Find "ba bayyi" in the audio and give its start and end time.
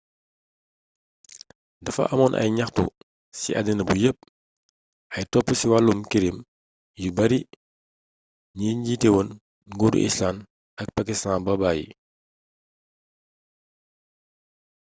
11.45-11.87